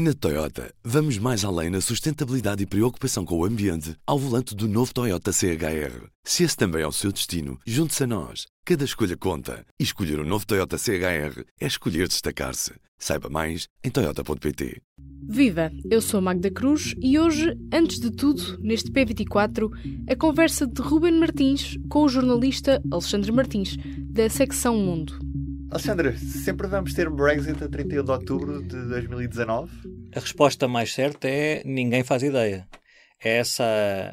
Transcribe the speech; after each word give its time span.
Na 0.00 0.14
Toyota, 0.14 0.72
vamos 0.84 1.18
mais 1.18 1.44
além 1.44 1.70
na 1.70 1.80
sustentabilidade 1.80 2.62
e 2.62 2.66
preocupação 2.66 3.24
com 3.24 3.36
o 3.36 3.44
ambiente 3.44 3.96
ao 4.06 4.16
volante 4.16 4.54
do 4.54 4.68
novo 4.68 4.94
Toyota 4.94 5.32
CHR. 5.32 6.06
Se 6.22 6.44
esse 6.44 6.56
também 6.56 6.82
é 6.82 6.86
o 6.86 6.92
seu 6.92 7.10
destino, 7.10 7.58
junte-se 7.66 8.04
a 8.04 8.06
nós. 8.06 8.46
Cada 8.64 8.84
escolha 8.84 9.16
conta. 9.16 9.66
E 9.76 9.82
escolher 9.82 10.20
o 10.20 10.22
um 10.22 10.28
novo 10.28 10.46
Toyota 10.46 10.78
CHR 10.78 11.42
é 11.60 11.66
escolher 11.66 12.06
destacar-se. 12.06 12.74
Saiba 12.96 13.28
mais 13.28 13.66
em 13.82 13.90
Toyota.pt. 13.90 14.80
Viva! 15.28 15.72
Eu 15.90 16.00
sou 16.00 16.20
Magda 16.20 16.48
Cruz 16.48 16.94
e 17.02 17.18
hoje, 17.18 17.52
antes 17.72 17.98
de 17.98 18.12
tudo, 18.12 18.56
neste 18.62 18.92
P24, 18.92 19.68
a 20.08 20.14
conversa 20.14 20.64
de 20.64 20.80
Ruben 20.80 21.18
Martins 21.18 21.76
com 21.88 22.04
o 22.04 22.08
jornalista 22.08 22.80
Alexandre 22.88 23.32
Martins, 23.32 23.76
da 24.12 24.30
secção 24.30 24.76
Mundo. 24.76 25.18
Alexandre, 25.70 26.16
sempre 26.16 26.66
vamos 26.66 26.94
ter 26.94 27.10
Brexit 27.10 27.62
a 27.62 27.68
31 27.68 28.02
de 28.02 28.10
outubro 28.10 28.62
de 28.62 28.88
2019? 28.88 29.70
A 30.16 30.20
resposta 30.20 30.66
mais 30.66 30.94
certa 30.94 31.28
é 31.28 31.62
ninguém 31.62 32.02
faz 32.02 32.22
ideia. 32.22 32.66
É 33.22 33.36
essa 33.36 33.64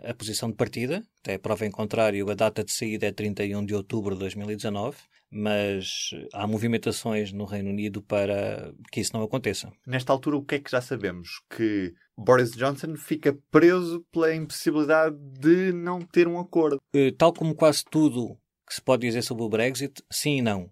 a 0.03 0.13
posição 0.13 0.49
de 0.49 0.55
partida, 0.57 1.01
até 1.21 1.37
prova 1.37 1.65
em 1.65 1.71
contrário, 1.71 2.29
a 2.29 2.33
data 2.33 2.61
de 2.61 2.73
saída 2.73 3.07
é 3.07 3.11
31 3.11 3.65
de 3.65 3.73
outubro 3.73 4.15
de 4.15 4.19
2019, 4.19 4.97
mas 5.31 6.09
há 6.33 6.45
movimentações 6.45 7.31
no 7.31 7.45
Reino 7.45 7.69
Unido 7.69 8.01
para 8.01 8.73
que 8.91 8.99
isso 8.99 9.11
não 9.13 9.23
aconteça. 9.23 9.71
Nesta 9.87 10.11
altura, 10.11 10.35
o 10.35 10.43
que 10.43 10.55
é 10.55 10.59
que 10.59 10.71
já 10.71 10.81
sabemos? 10.81 11.29
Que 11.55 11.93
Boris 12.17 12.51
Johnson 12.51 12.95
fica 12.97 13.37
preso 13.49 14.05
pela 14.11 14.35
impossibilidade 14.35 15.15
de 15.39 15.71
não 15.71 16.01
ter 16.01 16.27
um 16.27 16.37
acordo. 16.37 16.79
Eh, 16.93 17.11
tal 17.17 17.31
como 17.31 17.55
quase 17.55 17.83
tudo 17.89 18.37
que 18.67 18.75
se 18.75 18.81
pode 18.81 19.07
dizer 19.07 19.21
sobre 19.21 19.43
o 19.43 19.49
Brexit, 19.49 20.03
sim 20.11 20.39
e 20.39 20.41
não. 20.41 20.69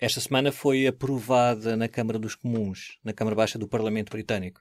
Esta 0.00 0.18
semana 0.18 0.50
foi 0.50 0.86
aprovada 0.86 1.76
na 1.76 1.86
Câmara 1.86 2.18
dos 2.18 2.34
Comuns, 2.34 2.98
na 3.04 3.12
Câmara 3.12 3.36
Baixa 3.36 3.58
do 3.58 3.68
Parlamento 3.68 4.08
Britânico, 4.08 4.58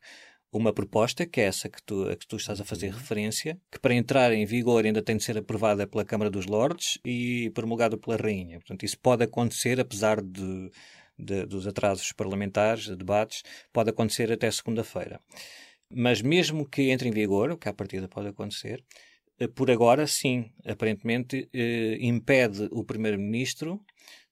uma 0.52 0.74
proposta, 0.74 1.26
que 1.26 1.40
é 1.40 1.46
essa 1.46 1.70
que 1.70 1.82
tu, 1.82 2.10
a 2.10 2.16
que 2.18 2.28
tu 2.28 2.36
estás 2.36 2.60
a 2.60 2.66
fazer 2.66 2.92
referência, 2.92 3.58
que 3.72 3.80
para 3.80 3.94
entrar 3.94 4.34
em 4.34 4.46
vigor 4.46 4.84
ainda 4.84 5.02
tem 5.02 5.16
de 5.16 5.24
ser 5.24 5.38
aprovada 5.38 5.88
pela 5.88 6.04
Câmara 6.04 6.30
dos 6.30 6.46
Lordes 6.46 7.00
e 7.06 7.50
promulgada 7.52 7.98
pela 7.98 8.18
Rainha. 8.18 8.60
Portanto, 8.60 8.84
isso 8.84 9.00
pode 9.00 9.24
acontecer, 9.24 9.80
apesar 9.80 10.22
de, 10.22 10.72
de 11.18 11.46
dos 11.46 11.66
atrasos 11.66 12.12
parlamentares, 12.12 12.84
de 12.84 12.98
debates, 12.98 13.42
pode 13.72 13.92
acontecer 13.92 14.30
até 14.34 14.52
segunda-feira. 14.52 15.22
Mas 15.90 16.22
mesmo 16.22 16.68
que 16.68 16.90
entre 16.90 17.08
em 17.08 17.14
vigor, 17.14 17.52
o 17.52 17.58
que 17.58 17.70
à 17.70 17.74
partida 17.74 18.10
pode 18.10 18.28
acontecer, 18.28 18.84
eh, 19.40 19.48
por 19.48 19.72
agora, 19.72 20.06
sim, 20.06 20.52
aparentemente 20.66 21.48
eh, 21.54 21.98
impede 22.02 22.68
o 22.72 22.84
Primeiro-Ministro 22.84 23.80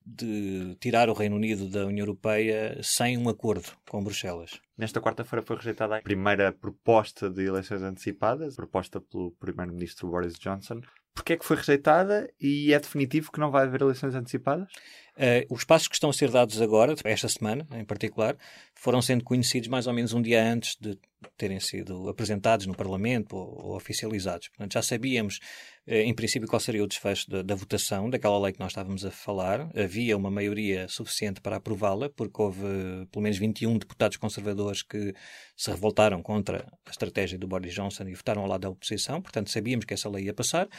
de 0.08 0.76
tirar 0.80 1.10
o 1.10 1.14
Reino 1.14 1.36
Unido 1.36 1.70
da 1.70 1.86
União 1.86 2.06
Europeia 2.06 2.80
sem 2.82 3.18
um 3.18 3.28
acordo 3.28 3.70
com 3.90 4.02
Bruxelas. 4.02 4.62
Nesta 4.78 5.02
quarta-feira 5.02 5.46
foi 5.46 5.58
rejeitada 5.58 5.98
a 5.98 6.02
primeira 6.02 6.54
proposta 6.54 7.30
de 7.30 7.46
eleições 7.46 7.82
antecipadas, 7.82 8.56
proposta 8.56 9.02
pelo 9.02 9.32
Primeiro-Ministro 9.32 10.08
Boris 10.08 10.40
Johnson. 10.40 10.82
Porquê 11.14 11.34
é 11.34 11.38
que 11.38 11.46
foi 11.46 11.58
rejeitada 11.58 12.32
e 12.40 12.72
é 12.72 12.80
definitivo 12.80 13.32
que 13.32 13.40
não 13.40 13.52
vai 13.52 13.64
haver 13.64 13.82
eleições 13.82 14.16
antecipadas? 14.16 14.70
Uh, 15.18 15.52
os 15.52 15.64
passos 15.64 15.88
que 15.88 15.96
estão 15.96 16.12
a 16.12 16.14
ser 16.14 16.30
dados 16.30 16.62
agora, 16.62 16.94
esta 17.04 17.28
semana 17.28 17.68
em 17.74 17.84
particular, 17.84 18.38
foram 18.76 19.02
sendo 19.02 19.24
conhecidos 19.24 19.68
mais 19.68 19.88
ou 19.88 19.94
menos 19.94 20.14
um 20.14 20.22
dia 20.22 20.44
antes 20.44 20.78
de 20.80 20.96
terem 21.36 21.60
sido 21.60 22.08
apresentados 22.08 22.68
no 22.68 22.76
Parlamento 22.76 23.36
ou, 23.36 23.66
ou 23.66 23.76
oficializados. 23.76 24.50
Portanto, 24.50 24.74
já 24.74 24.82
sabíamos, 24.84 25.40
uh, 25.88 25.94
em 25.94 26.14
princípio, 26.14 26.48
qual 26.48 26.60
seria 26.60 26.84
o 26.84 26.88
desfecho 26.88 27.32
da, 27.32 27.42
da, 27.42 27.56
votação 27.56 28.12
daquela 28.12 28.40
lei 28.40 28.54
que 28.54 28.60
nós 28.60 28.74
estávamos 28.74 29.04
a 29.06 29.10
falar. 29.10 29.72
Havia 29.76 30.16
uma 30.16 30.30
maioria 30.30 30.88
suficiente 30.88 31.42
para 31.42 31.56
aprová-la, 31.56 32.12
porque 32.12 32.40
houve 32.40 32.62
pelo 33.12 33.24
menos 33.24 33.40
21 33.40 33.76
deputados 33.80 34.18
conservadores 34.18 34.84
que 34.84 35.16
se 35.56 35.72
revoltaram 35.72 36.22
contra 36.22 36.72
a 36.86 36.92
estratégia 36.92 37.40
do 37.40 37.48
Boris 37.48 37.74
Johnson 37.74 38.04
e 38.08 38.14
votaram 38.14 38.44
ao 38.44 38.48
lado 38.48 38.62
da 38.62 38.70
oposição. 38.70 39.20
Portanto, 39.20 39.50
sabíamos 39.50 39.84
que 39.84 39.96
essa 39.96 40.08
lei 40.08 40.26
ia 40.26 40.34
passar. 40.34 40.70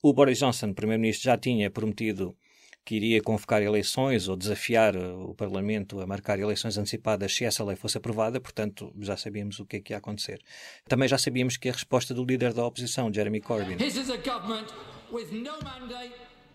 O 0.00 0.12
Boris 0.12 0.38
Johnson, 0.38 0.72
primeiro-ministro, 0.72 1.24
já 1.24 1.36
tinha 1.36 1.68
prometido 1.68 2.36
que 2.84 2.96
iria 2.96 3.22
convocar 3.22 3.62
eleições 3.62 4.28
ou 4.28 4.36
desafiar 4.36 4.96
o 4.96 5.34
Parlamento 5.34 6.00
a 6.00 6.06
marcar 6.06 6.38
eleições 6.38 6.76
antecipadas 6.76 7.34
se 7.34 7.44
essa 7.44 7.64
lei 7.64 7.76
fosse 7.76 7.96
aprovada, 7.96 8.40
portanto, 8.40 8.92
já 9.00 9.16
sabíamos 9.16 9.58
o 9.58 9.64
que 9.64 9.76
é 9.76 9.80
que 9.80 9.92
ia 9.92 9.96
acontecer. 9.96 10.40
Também 10.86 11.08
já 11.08 11.16
sabíamos 11.16 11.56
que 11.56 11.68
a 11.68 11.72
resposta 11.72 12.12
do 12.12 12.24
líder 12.24 12.52
da 12.52 12.64
oposição, 12.66 13.12
Jeremy 13.12 13.40
Corbyn, 13.40 13.76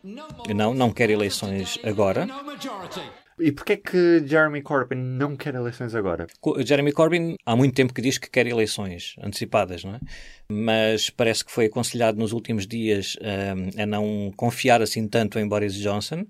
não, 0.03 0.73
não 0.73 0.91
quer 0.91 1.09
eleições 1.09 1.79
agora. 1.83 2.27
E 3.39 3.53
porquê 3.53 3.73
é 3.73 3.77
que 3.77 4.27
Jeremy 4.27 4.61
Corbyn 4.61 4.97
não 4.97 5.35
quer 5.35 5.55
eleições 5.55 5.95
agora? 5.95 6.27
Jeremy 6.65 6.91
Corbyn 6.91 7.35
há 7.45 7.55
muito 7.55 7.73
tempo 7.73 7.93
que 7.93 8.01
diz 8.01 8.17
que 8.17 8.29
quer 8.29 8.45
eleições 8.47 9.15
antecipadas, 9.23 9.83
não 9.83 9.95
é? 9.95 9.99
Mas 10.51 11.09
parece 11.09 11.45
que 11.45 11.51
foi 11.51 11.67
aconselhado 11.67 12.17
nos 12.17 12.33
últimos 12.33 12.67
dias 12.67 13.15
um, 13.21 13.81
a 13.81 13.85
não 13.85 14.33
confiar 14.35 14.81
assim 14.81 15.07
tanto 15.07 15.39
em 15.39 15.47
Boris 15.47 15.73
Johnson 15.75 16.25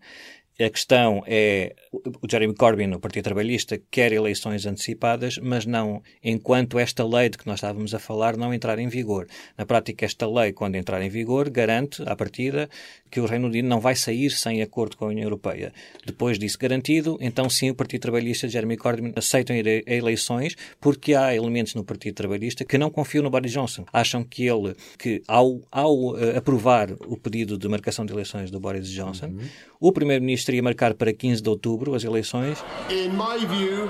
a 0.60 0.70
questão 0.70 1.24
é, 1.26 1.74
o 1.92 2.30
Jeremy 2.30 2.54
Corbyn, 2.54 2.94
o 2.94 3.00
Partido 3.00 3.24
Trabalhista, 3.24 3.80
quer 3.90 4.12
eleições 4.12 4.66
antecipadas, 4.66 5.38
mas 5.38 5.66
não 5.66 6.02
enquanto 6.24 6.78
esta 6.78 7.06
lei 7.06 7.30
de 7.30 7.38
que 7.38 7.48
nós 7.48 7.56
estávamos 7.56 7.94
a 7.94 8.00
falar 8.00 8.36
não 8.36 8.54
entrar 8.54 8.78
em 8.78 8.88
vigor. 8.88 9.28
Na 9.58 9.66
prática, 9.66 10.06
esta 10.06 10.28
lei, 10.28 10.52
quando 10.52 10.76
entrar 10.76 11.02
em 11.02 11.10
vigor, 11.10 11.50
garante, 11.50 12.04
à 12.06 12.16
partida, 12.16 12.70
que 13.10 13.20
o 13.20 13.26
Reino 13.26 13.48
Unido 13.48 13.68
não 13.68 13.80
vai 13.80 13.96
sair 13.96 14.30
sem 14.32 14.62
acordo 14.62 14.98
com 14.98 15.06
a 15.06 15.08
União 15.10 15.24
Europeia. 15.24 15.74
Depois 16.06 16.38
disso 16.38 16.58
garantido, 16.60 17.18
então 17.22 17.50
sim, 17.50 17.70
o 17.70 17.76
Partido 17.76 18.02
Trabalhista 18.02 18.48
de 18.48 18.54
Jeremy 18.54 18.78
Corbyn 18.78 19.14
aceitam 19.16 19.56
ir 19.56 19.84
a 19.88 19.94
eleições, 19.94 20.56
porque 20.80 21.14
há 21.14 21.34
elementos 21.34 21.74
no 21.74 21.84
Partido 21.84 22.16
Trabalhista 22.16 22.66
que 22.66 22.78
não 22.78 22.90
confiam 22.90 23.24
no 23.24 23.30
Boris 23.30 23.52
Johnson. 23.52 23.86
Acham 23.92 24.24
que 24.24 24.46
ele, 24.46 24.76
que 24.98 25.24
ao, 25.28 25.62
ao 25.72 26.14
uh, 26.14 26.38
aprovar 26.38 26.92
o 27.08 27.18
pedido 27.18 27.58
de 27.58 27.68
marcação 27.68 28.06
de 28.06 28.14
eleições 28.14 28.52
do 28.52 28.60
Boris 28.60 28.90
Johnson, 28.90 29.28
uhum. 29.28 29.40
o 29.80 29.92
Primeiro-Ministro 29.92 30.49
ia 30.54 30.64
marcar 30.64 30.94
para 30.94 31.14
15 31.14 31.42
de 31.42 31.50
outubro 31.50 31.96
as 31.96 32.04
eleições. 32.04 32.64
In 32.90 33.10
my 33.12 33.46
view, 33.46 33.90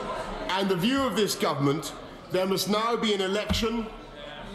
and 0.50 0.68
the 0.68 0.76
view 0.76 1.02
of 1.06 1.16
this 1.16 1.36
government, 1.36 1.94
there 2.32 2.46
must 2.46 2.70
now 2.70 2.98
be 2.98 3.14
an 3.14 3.22
election 3.22 3.86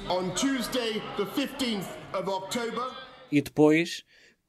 on 0.09 0.35
Tuesday, 0.35 1.03
the 1.17 1.27
15th 1.27 1.87
of 2.13 2.29
October. 2.29 2.91
E 3.33 3.41
depois 3.41 4.05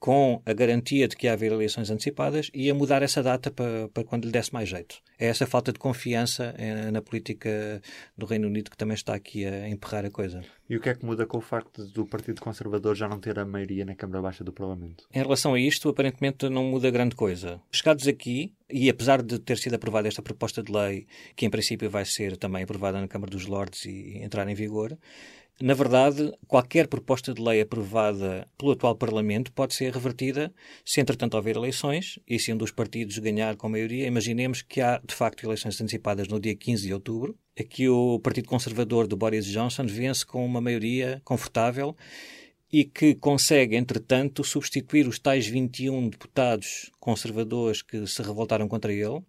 com 0.05 0.39
a 0.45 0.53
garantia 0.53 1.07
de 1.07 1.15
que 1.15 1.25
ia 1.25 1.33
haver 1.33 1.51
eleições 1.51 1.89
antecipadas, 1.89 2.51
ia 2.53 2.75
mudar 2.75 3.01
essa 3.01 3.23
data 3.23 3.49
para, 3.49 3.87
para 3.87 4.03
quando 4.03 4.25
lhe 4.25 4.31
desse 4.31 4.53
mais 4.53 4.69
jeito. 4.69 4.97
É 5.17 5.25
essa 5.25 5.47
falta 5.47 5.73
de 5.73 5.79
confiança 5.79 6.53
eh, 6.59 6.91
na 6.91 7.01
política 7.01 7.81
do 8.15 8.27
Reino 8.27 8.47
Unido 8.47 8.69
que 8.69 8.77
também 8.77 8.93
está 8.93 9.15
aqui 9.15 9.47
a 9.47 9.67
emperrar 9.67 10.05
a 10.05 10.11
coisa. 10.11 10.43
E 10.69 10.77
o 10.77 10.79
que 10.79 10.89
é 10.89 10.93
que 10.93 11.03
muda 11.03 11.25
com 11.25 11.39
o 11.39 11.41
facto 11.41 11.83
do 11.87 12.05
Partido 12.05 12.39
Conservador 12.39 12.93
já 12.93 13.07
não 13.07 13.19
ter 13.19 13.39
a 13.39 13.45
maioria 13.45 13.83
na 13.83 13.95
Câmara 13.95 14.21
Baixa 14.21 14.43
do 14.43 14.53
Parlamento? 14.53 15.07
Em 15.11 15.23
relação 15.23 15.55
a 15.55 15.59
isto, 15.59 15.89
aparentemente 15.89 16.49
não 16.49 16.65
muda 16.65 16.91
grande 16.91 17.15
coisa. 17.15 17.59
Chegados 17.71 18.07
aqui, 18.07 18.53
e 18.69 18.87
apesar 18.91 19.23
de 19.23 19.39
ter 19.39 19.57
sido 19.57 19.73
aprovada 19.73 20.07
esta 20.07 20.21
proposta 20.21 20.61
de 20.61 20.71
lei, 20.71 21.07
que 21.35 21.47
em 21.47 21.49
princípio 21.49 21.89
vai 21.89 22.05
ser 22.05 22.37
também 22.37 22.61
aprovada 22.61 23.01
na 23.01 23.07
Câmara 23.07 23.31
dos 23.31 23.47
Lordes 23.47 23.85
e 23.85 24.19
entrar 24.21 24.47
em 24.47 24.53
vigor, 24.53 24.95
na 25.61 25.73
verdade, 25.73 26.33
qualquer 26.47 26.87
proposta 26.87 27.33
de 27.33 27.41
lei 27.41 27.61
aprovada 27.61 28.45
pelo 28.57 28.71
atual 28.71 28.93
Parlamento 28.93 29.53
pode 29.53 29.73
ser 29.73 29.93
revertida 29.93 30.53
se, 30.83 30.99
entretanto, 30.99 31.35
houver 31.35 31.55
eleições 31.55 32.19
e 32.27 32.37
se 32.37 32.51
um 32.51 32.57
dos 32.57 32.71
partidos 32.71 33.17
ganhar 33.19 33.55
com 33.55 33.69
maioria. 33.69 34.05
Imaginemos 34.05 34.61
que 34.61 34.81
há, 34.81 34.99
de 34.99 35.15
facto, 35.15 35.45
eleições 35.45 35.79
antecipadas 35.79 36.27
no 36.27 36.41
dia 36.41 36.55
15 36.55 36.87
de 36.87 36.93
outubro. 36.93 37.37
Aqui 37.57 37.87
o 37.87 38.19
Partido 38.19 38.49
Conservador 38.49 39.07
de 39.07 39.15
Boris 39.15 39.45
Johnson 39.45 39.85
vence 39.85 40.25
com 40.25 40.45
uma 40.45 40.59
maioria 40.59 41.21
confortável 41.23 41.95
e 42.69 42.83
que 42.83 43.15
consegue, 43.15 43.77
entretanto, 43.77 44.43
substituir 44.43 45.07
os 45.07 45.19
tais 45.19 45.47
21 45.47 46.09
deputados 46.09 46.91
conservadores 46.99 47.81
que 47.81 48.05
se 48.05 48.21
revoltaram 48.21 48.67
contra 48.67 48.91
ele 48.91 49.21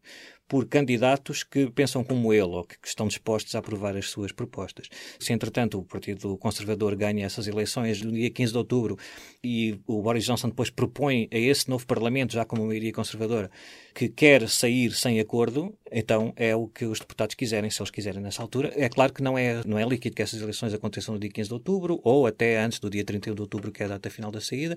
por 0.48 0.66
candidatos 0.66 1.42
que 1.42 1.70
pensam 1.70 2.04
como 2.04 2.32
ele 2.32 2.42
ou 2.42 2.64
que 2.64 2.76
estão 2.84 3.08
dispostos 3.08 3.54
a 3.54 3.58
aprovar 3.58 3.96
as 3.96 4.08
suas 4.08 4.32
propostas. 4.32 4.88
Se, 5.18 5.32
entretanto, 5.32 5.78
o 5.78 5.84
Partido 5.84 6.36
Conservador 6.36 6.94
ganha 6.96 7.26
essas 7.26 7.46
eleições 7.48 8.02
no 8.02 8.12
dia 8.12 8.30
15 8.30 8.52
de 8.52 8.58
outubro 8.58 8.98
e 9.42 9.78
o 9.86 10.02
Boris 10.02 10.24
Johnson 10.24 10.48
depois 10.48 10.70
propõe 10.70 11.28
a 11.32 11.38
esse 11.38 11.68
novo 11.68 11.86
Parlamento, 11.86 12.32
já 12.32 12.44
como 12.44 12.66
maioria 12.66 12.92
conservadora, 12.92 13.50
que 13.94 14.08
quer 14.08 14.48
sair 14.48 14.92
sem 14.92 15.18
acordo, 15.20 15.74
então 15.90 16.32
é 16.36 16.54
o 16.54 16.66
que 16.66 16.84
os 16.84 16.98
deputados 16.98 17.34
quiserem, 17.34 17.70
se 17.70 17.80
eles 17.80 17.90
quiserem 17.90 18.20
nessa 18.20 18.42
altura. 18.42 18.72
É 18.76 18.88
claro 18.88 19.12
que 19.12 19.22
não 19.22 19.38
é, 19.38 19.62
não 19.64 19.78
é 19.78 19.84
líquido 19.84 20.14
que 20.14 20.22
essas 20.22 20.40
eleições 20.40 20.74
aconteçam 20.74 21.14
no 21.14 21.20
dia 21.20 21.30
15 21.30 21.48
de 21.48 21.54
outubro 21.54 22.00
ou 22.04 22.26
até 22.26 22.58
antes 22.58 22.78
do 22.78 22.90
dia 22.90 23.04
31 23.04 23.34
de 23.34 23.40
outubro, 23.40 23.72
que 23.72 23.82
é 23.82 23.86
a 23.86 23.88
data 23.90 24.10
final 24.10 24.30
da 24.30 24.40
saída, 24.40 24.76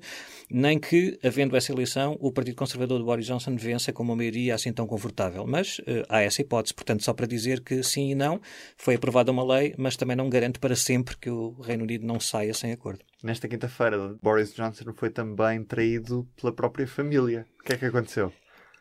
nem 0.50 0.80
que, 0.80 1.20
havendo 1.24 1.56
essa 1.58 1.72
eleição, 1.72 2.18
o 2.22 2.32
Partido 2.32 2.56
Conservador 2.56 3.00
de 3.00 3.06
Boris 3.06 3.26
Johnson 3.26 3.56
vença 3.56 3.92
com 3.92 4.04
uma 4.04 4.16
maioria 4.16 4.56
assim 4.56 4.72
tão 4.72 4.88
confortável. 4.88 5.46
Mas 5.46 5.59
uh, 5.80 6.06
há 6.08 6.22
essa 6.22 6.42
hipótese. 6.42 6.74
Portanto, 6.74 7.04
só 7.04 7.14
para 7.14 7.28
dizer 7.28 7.62
que 7.62 7.84
sim 7.84 8.12
e 8.12 8.16
não, 8.16 8.40
foi 8.78 8.96
aprovada 8.96 9.32
uma 9.32 9.44
lei, 9.44 9.76
mas 9.78 9.98
também 9.98 10.16
não 10.16 10.30
garante 10.30 10.60
para 10.60 10.76
sempre 10.76 11.18
que 11.18 11.30
o 11.30 11.52
Reino 11.60 11.84
Unido 11.84 12.06
não 12.08 12.20
saia 12.20 12.54
sem 12.54 12.72
acordo. 12.72 13.02
Nesta 13.22 13.48
quinta-feira, 13.48 14.16
Boris 14.22 14.54
Johnson 14.54 14.94
foi 14.96 15.10
também 15.10 15.64
traído 15.64 16.28
pela 16.40 16.54
própria 16.54 16.88
família. 16.88 17.46
O 17.60 17.64
que 17.64 17.74
é 17.74 17.78
que 17.78 17.86
aconteceu? 17.86 18.32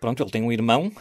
Pronto, 0.00 0.22
ele 0.22 0.30
tem 0.30 0.42
um 0.42 0.52
irmão 0.52 0.92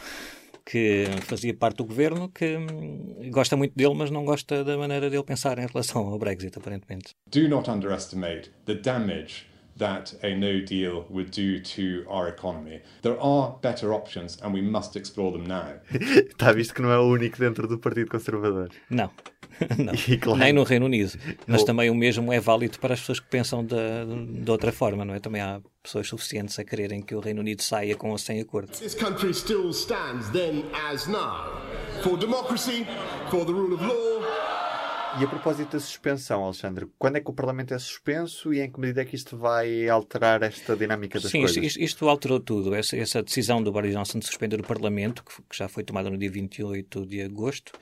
que 0.68 1.06
fazia 1.22 1.54
parte 1.54 1.78
do 1.78 1.84
governo, 1.86 2.28
que 2.28 2.58
hum, 2.58 3.30
gosta 3.30 3.56
muito 3.56 3.74
dele, 3.74 3.94
mas 3.94 4.10
não 4.10 4.22
gosta 4.22 4.62
da 4.62 4.76
maneira 4.76 5.08
dele 5.08 5.22
pensar 5.22 5.58
em 5.58 5.66
relação 5.66 6.06
ao 6.06 6.18
Brexit, 6.18 6.58
aparentemente. 6.58 7.14
Do 7.26 7.48
not 7.48 7.70
underestimate 7.70 8.50
the 8.66 8.74
damage 8.74 9.47
that 9.78 10.14
a 10.22 10.34
no 10.34 10.60
deal 10.64 11.06
would 11.08 11.30
do 11.30 11.60
to 11.60 12.04
our 12.08 12.28
economy. 12.28 12.80
There 13.02 13.18
are 13.20 13.56
better 13.60 13.92
options 13.92 14.38
and 14.42 14.52
we 14.52 14.60
must 14.60 14.96
explore 14.96 15.32
them 15.32 15.46
now. 15.46 15.80
Está 15.90 16.52
visto 16.52 16.74
que 16.74 16.82
não 16.82 16.90
é 16.90 16.98
o 16.98 17.08
único 17.08 17.38
dentro 17.38 17.66
do 17.66 17.78
Partido 17.78 18.10
Conservador. 18.10 18.70
Não. 18.90 19.10
Não. 19.76 19.92
Claro. 20.20 20.38
Nem 20.38 20.52
no 20.52 20.62
Reino 20.62 20.86
Unido. 20.86 21.12
Mas 21.46 21.64
também 21.64 21.90
o 21.90 21.94
mesmo 21.94 22.32
é 22.32 22.40
válido 22.40 22.78
para 22.78 22.94
as 22.94 23.00
pessoas 23.00 23.20
que 23.20 23.28
pensam 23.28 23.64
de, 23.64 23.76
de 24.42 24.50
outra 24.50 24.72
forma, 24.72 25.04
não 25.04 25.14
é? 25.14 25.20
Também 25.20 25.40
há 25.40 25.60
pessoas 25.82 26.08
suficientes 26.08 26.58
a 26.58 26.64
quererem 26.64 27.02
que 27.02 27.14
o 27.14 27.20
Reino 27.20 27.40
Unido 27.40 27.62
saia 27.62 27.96
com 27.96 28.10
ou 28.10 28.18
sem 28.18 28.40
acordo. 28.40 28.70
This 28.72 28.94
country 28.94 29.32
still 29.34 29.70
stands 29.70 30.28
then 30.30 30.64
as 30.90 31.06
now 31.06 31.60
for 32.02 32.16
democracy, 32.16 32.86
for 33.30 33.44
the 33.44 33.52
rule 33.52 33.74
of 33.74 33.84
law. 33.84 34.17
E 35.20 35.24
a 35.24 35.26
propósito 35.26 35.72
da 35.72 35.80
suspensão, 35.80 36.44
Alexandre, 36.44 36.86
quando 36.96 37.16
é 37.16 37.20
que 37.20 37.28
o 37.28 37.34
Parlamento 37.34 37.74
é 37.74 37.78
suspenso 37.78 38.54
e 38.54 38.60
em 38.60 38.70
que 38.70 38.78
medida 38.78 39.02
é 39.02 39.04
que 39.04 39.16
isto 39.16 39.36
vai 39.36 39.88
alterar 39.88 40.44
esta 40.44 40.76
dinâmica 40.76 41.18
das 41.18 41.32
Sim, 41.32 41.40
coisas? 41.40 41.56
isto, 41.56 41.80
isto 41.80 42.08
alterou 42.08 42.38
tudo. 42.38 42.72
Essa, 42.72 42.96
essa, 42.96 43.20
decisão 43.20 43.60
do 43.60 43.72
Boris 43.72 43.92
Johnson 43.92 44.20
de 44.20 44.26
suspender 44.26 44.60
o 44.60 44.62
Parlamento, 44.62 45.24
que, 45.24 45.42
que 45.42 45.56
já 45.56 45.66
foi 45.68 45.82
tomada 45.82 46.08
no 46.08 46.16
dia 46.16 46.30
28 46.30 47.04
de 47.04 47.22
agosto, 47.22 47.72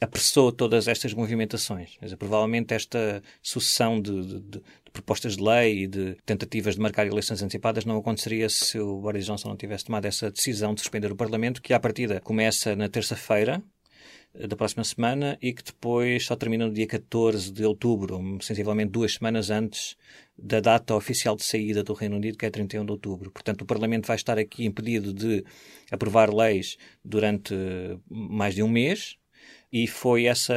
apressou 0.00 0.50
todas 0.50 0.88
estas 0.88 1.12
movimentações. 1.12 1.98
Dizer, 2.00 2.16
provavelmente 2.16 2.72
esta 2.72 3.22
sucessão 3.42 4.00
de, 4.00 4.24
de, 4.24 4.40
de, 4.40 4.62
propostas 4.90 5.36
de 5.36 5.42
lei 5.42 5.82
e 5.82 5.86
de 5.86 6.16
tentativas 6.24 6.76
de 6.76 6.80
marcar 6.80 7.06
eleições 7.06 7.42
antecipadas 7.42 7.84
não 7.84 7.98
aconteceria 7.98 8.48
se 8.48 8.78
o 8.78 9.00
Boris 9.02 9.26
Johnson 9.26 9.50
não 9.50 9.56
tivesse 9.56 9.84
tomado 9.84 10.06
essa 10.06 10.30
decisão 10.30 10.72
de 10.72 10.80
suspender 10.80 11.12
o 11.12 11.16
Parlamento, 11.16 11.60
que 11.60 11.74
à 11.74 11.78
partida 11.78 12.20
começa 12.20 12.74
na 12.74 12.88
terça-feira, 12.88 13.62
da 14.34 14.56
próxima 14.56 14.84
semana 14.84 15.36
e 15.42 15.52
que 15.52 15.62
depois 15.62 16.24
só 16.24 16.36
termina 16.36 16.66
no 16.66 16.72
dia 16.72 16.86
14 16.86 17.50
de 17.50 17.64
outubro, 17.64 18.20
sensivelmente 18.40 18.90
duas 18.90 19.14
semanas 19.14 19.50
antes 19.50 19.96
da 20.38 20.60
data 20.60 20.94
oficial 20.94 21.36
de 21.36 21.44
saída 21.44 21.82
do 21.82 21.92
Reino 21.92 22.16
Unido, 22.16 22.38
que 22.38 22.46
é 22.46 22.50
31 22.50 22.84
de 22.84 22.92
outubro. 22.92 23.30
Portanto, 23.30 23.62
o 23.62 23.66
Parlamento 23.66 24.06
vai 24.06 24.16
estar 24.16 24.38
aqui 24.38 24.64
impedido 24.64 25.12
de 25.12 25.44
aprovar 25.90 26.32
leis 26.32 26.76
durante 27.04 27.54
mais 28.08 28.54
de 28.54 28.62
um 28.62 28.68
mês, 28.68 29.16
e 29.72 29.86
foi 29.86 30.24
essa 30.24 30.54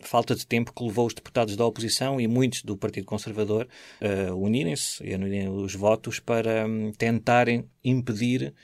falta 0.00 0.36
de 0.36 0.46
tempo 0.46 0.72
que 0.72 0.84
levou 0.84 1.06
os 1.06 1.14
deputados 1.14 1.56
da 1.56 1.66
oposição 1.66 2.20
e 2.20 2.28
muitos 2.28 2.62
do 2.62 2.76
Partido 2.76 3.06
Conservador 3.06 3.68
a 4.00 4.34
unirem-se 4.34 5.04
e 5.04 5.12
a 5.12 5.16
unirem 5.16 5.48
os 5.48 5.74
votos 5.74 6.20
para 6.20 6.66
um, 6.66 6.92
tentarem 6.92 7.68
impedir 7.82 8.54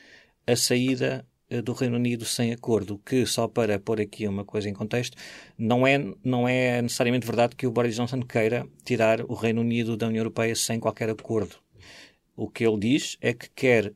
a 0.46 0.54
saída 0.54 1.26
do 1.64 1.72
Reino 1.72 1.96
Unido 1.96 2.24
sem 2.24 2.52
acordo, 2.52 3.00
que 3.04 3.24
só 3.24 3.48
para 3.48 3.78
pôr 3.78 4.00
aqui 4.00 4.26
uma 4.26 4.44
coisa 4.44 4.68
em 4.68 4.74
contexto, 4.74 5.16
não 5.56 5.86
é, 5.86 5.98
não 6.22 6.46
é 6.46 6.82
necessariamente 6.82 7.26
verdade 7.26 7.56
que 7.56 7.66
o 7.66 7.70
Boris 7.70 7.96
Johnson 7.96 8.20
queira 8.22 8.66
tirar 8.84 9.22
o 9.22 9.34
Reino 9.34 9.62
Unido 9.62 9.96
da 9.96 10.06
União 10.06 10.20
Europeia 10.20 10.54
sem 10.54 10.78
qualquer 10.78 11.08
acordo. 11.08 11.56
O 12.36 12.48
que 12.48 12.66
ele 12.66 12.78
diz 12.78 13.16
é 13.20 13.32
que 13.32 13.48
quer 13.50 13.92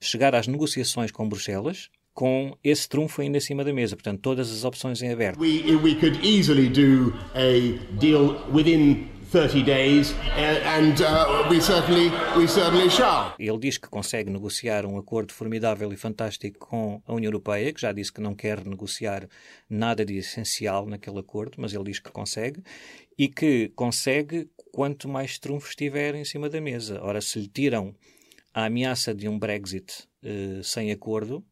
chegar 0.00 0.34
às 0.34 0.46
negociações 0.46 1.10
com 1.10 1.28
Bruxelas 1.28 1.88
com 2.12 2.56
esse 2.64 2.88
trunfo 2.88 3.20
ainda 3.20 3.36
em 3.36 3.40
cima 3.40 3.62
da 3.62 3.74
mesa, 3.74 3.94
portanto, 3.94 4.20
todas 4.22 4.50
as 4.50 4.64
opções 4.64 5.02
em 5.02 5.12
aberto. 5.12 5.38
We, 5.38 5.76
we 5.76 5.94
could 5.94 6.18
easily 6.26 6.66
do 6.66 7.12
a 7.34 7.98
deal 7.98 8.50
within 8.50 9.06
30 9.30 9.64
days 9.64 10.14
and 10.36 11.00
uh, 11.02 11.48
we 11.50 11.60
certainly 11.60 12.10
we 12.36 12.46
certainly 12.46 12.88
shall. 12.88 13.34
Ele 13.38 13.58
diz 13.58 13.76
que 13.76 13.88
consegue 13.88 14.30
negociar 14.30 14.86
um 14.86 14.96
acordo 14.96 15.32
formidável 15.32 15.92
e 15.92 15.96
fantástico 15.96 16.58
com 16.58 17.02
a 17.06 17.12
União 17.12 17.28
Europeia, 17.28 17.72
que 17.72 17.80
já 17.80 17.92
disse 17.92 18.12
que 18.12 18.20
não 18.20 18.34
quer 18.34 18.64
negociar 18.64 19.28
nada 19.68 20.04
de 20.04 20.16
essencial 20.16 20.86
naquele 20.86 21.18
acordo, 21.18 21.56
mas 21.58 21.74
ele 21.74 21.84
diz 21.84 21.98
que 21.98 22.10
consegue 22.10 22.62
e 23.18 23.28
que 23.28 23.70
consegue 23.74 24.48
quanto 24.72 25.08
mais 25.08 25.38
trunfos 25.38 25.70
estiver 25.70 26.14
em 26.14 26.24
cima 26.24 26.48
da 26.48 26.60
mesa. 26.60 27.00
Ora, 27.02 27.20
se 27.20 27.40
lhe 27.40 27.48
tiram 27.48 27.94
a 28.54 28.66
ameaça 28.66 29.12
de 29.14 29.28
um 29.28 29.38
Brexit 29.38 30.06
uh, 30.22 30.62
sem 30.62 30.92
acordo, 30.92 31.44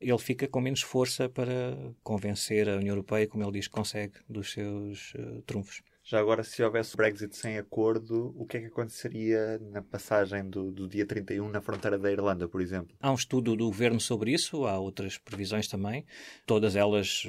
ele 0.00 0.18
fica 0.18 0.46
com 0.46 0.60
menos 0.60 0.80
força 0.80 1.28
para 1.28 1.76
convencer 2.02 2.68
a 2.68 2.76
União 2.76 2.92
Europeia, 2.92 3.26
como 3.26 3.42
ele 3.42 3.52
diz 3.52 3.66
que 3.66 3.74
consegue, 3.74 4.14
dos 4.28 4.52
seus 4.52 5.12
uh, 5.14 5.42
trunfos. 5.42 5.82
Já 6.10 6.18
agora, 6.18 6.42
se 6.42 6.60
houvesse 6.60 6.96
Brexit 6.96 7.36
sem 7.36 7.56
acordo, 7.56 8.34
o 8.36 8.44
que 8.44 8.56
é 8.56 8.60
que 8.62 8.66
aconteceria 8.66 9.60
na 9.70 9.80
passagem 9.80 10.42
do, 10.50 10.72
do 10.72 10.88
dia 10.88 11.06
31 11.06 11.48
na 11.48 11.60
fronteira 11.60 11.96
da 11.96 12.10
Irlanda, 12.10 12.48
por 12.48 12.60
exemplo? 12.60 12.96
Há 12.98 13.12
um 13.12 13.14
estudo 13.14 13.54
do 13.54 13.66
governo 13.66 14.00
sobre 14.00 14.32
isso, 14.32 14.66
há 14.66 14.76
outras 14.76 15.18
previsões 15.18 15.68
também. 15.68 16.04
Todas 16.44 16.74
elas 16.74 17.28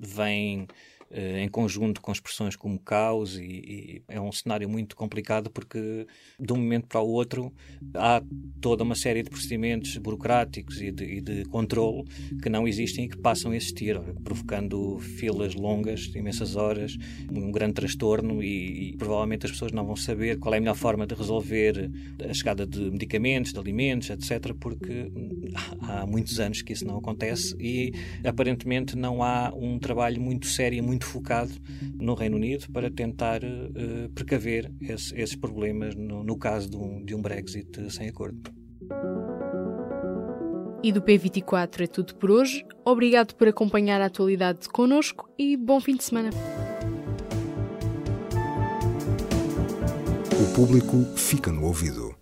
vêm 0.00 0.66
em 1.12 1.48
conjunto 1.48 2.00
com 2.00 2.10
expressões 2.10 2.56
como 2.56 2.78
caos 2.78 3.38
e, 3.38 3.42
e, 3.42 4.02
é 4.08 4.20
um 4.20 4.32
cenário 4.32 4.68
muito 4.68 4.96
complicado 4.96 5.50
porque 5.50 6.06
de 6.40 6.52
um 6.52 6.56
momento 6.56 6.86
para 6.86 7.00
o 7.00 7.08
outro 7.08 7.52
há 7.94 8.22
toda 8.60 8.82
uma 8.82 8.94
série 8.94 9.22
de 9.22 9.28
procedimentos 9.28 9.96
burocráticos 9.98 10.80
e 10.80 10.90
de, 10.90 11.04
e 11.04 11.20
de 11.20 11.44
controle 11.44 12.04
que 12.42 12.48
não 12.48 12.66
existem 12.66 13.04
e 13.04 13.08
que 13.08 13.16
passam 13.16 13.52
a 13.52 13.56
existir, 13.56 13.98
provocando 14.24 14.98
filas 14.98 15.54
longas, 15.54 16.06
imensas 16.14 16.56
horas, 16.56 16.96
um 17.30 17.50
grande 17.50 17.74
transtorno 17.74 18.42
e, 18.42 18.90
e 18.90 18.96
provavelmente 18.96 19.46
as 19.46 19.52
pessoas 19.52 19.72
não 19.72 19.84
vão 19.84 19.96
saber 19.96 20.38
qual 20.38 20.54
é 20.54 20.58
a 20.58 20.60
melhor 20.60 20.76
forma 20.76 21.06
de 21.06 21.14
resolver 21.14 21.90
a 22.28 22.32
chegada 22.32 22.66
de 22.66 22.90
medicamentos, 22.90 23.52
de 23.52 23.58
alimentos, 23.58 24.10
etc., 24.10 24.54
porque 24.58 25.12
há 25.82 26.06
muitos 26.06 26.40
anos 26.40 26.62
que 26.62 26.72
isso 26.72 26.86
não 26.86 26.98
acontece 26.98 27.54
e 27.58 27.92
aparentemente 28.24 28.96
não 28.96 29.22
há 29.22 29.52
um 29.54 29.78
trabalho 29.78 30.20
muito 30.20 30.46
sério 30.46 30.78
e 30.78 30.82
muito 30.82 31.02
muito 31.02 31.06
focado 31.06 31.52
no 31.98 32.14
Reino 32.14 32.36
Unido 32.36 32.70
para 32.72 32.90
tentar 32.90 33.42
uh, 33.42 34.08
precaver 34.14 34.70
esse, 34.80 35.14
esses 35.18 35.34
problemas 35.34 35.94
no, 35.94 36.22
no 36.22 36.36
caso 36.38 36.70
de 36.70 36.76
um, 36.76 37.04
de 37.04 37.14
um 37.14 37.20
Brexit 37.20 37.90
sem 37.90 38.08
acordo. 38.08 38.40
E 40.82 40.92
do 40.92 41.00
P24 41.00 41.82
é 41.82 41.86
tudo 41.86 42.14
por 42.16 42.30
hoje. 42.30 42.64
Obrigado 42.84 43.34
por 43.34 43.48
acompanhar 43.48 44.00
a 44.00 44.06
atualidade 44.06 44.68
connosco 44.68 45.28
e 45.38 45.56
bom 45.56 45.80
fim 45.80 45.96
de 45.96 46.04
semana. 46.04 46.30
O 50.32 50.54
público 50.54 51.04
fica 51.16 51.52
no 51.52 51.64
ouvido. 51.64 52.21